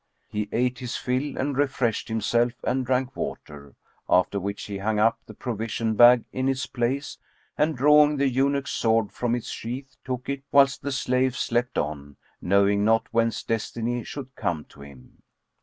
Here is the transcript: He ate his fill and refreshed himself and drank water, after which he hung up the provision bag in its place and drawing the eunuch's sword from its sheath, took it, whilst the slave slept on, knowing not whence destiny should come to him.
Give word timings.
He 0.29 0.49
ate 0.51 0.79
his 0.79 0.95
fill 0.97 1.37
and 1.37 1.55
refreshed 1.55 2.07
himself 2.07 2.53
and 2.63 2.83
drank 2.83 3.15
water, 3.15 3.75
after 4.09 4.39
which 4.39 4.63
he 4.63 4.79
hung 4.79 4.97
up 4.97 5.19
the 5.27 5.35
provision 5.35 5.93
bag 5.93 6.23
in 6.33 6.49
its 6.49 6.65
place 6.65 7.19
and 7.55 7.77
drawing 7.77 8.17
the 8.17 8.27
eunuch's 8.27 8.71
sword 8.71 9.11
from 9.11 9.35
its 9.35 9.51
sheath, 9.51 9.97
took 10.03 10.27
it, 10.27 10.41
whilst 10.51 10.81
the 10.81 10.91
slave 10.91 11.37
slept 11.37 11.77
on, 11.77 12.15
knowing 12.41 12.83
not 12.83 13.09
whence 13.13 13.43
destiny 13.43 14.03
should 14.03 14.35
come 14.35 14.65
to 14.69 14.81
him. 14.81 15.21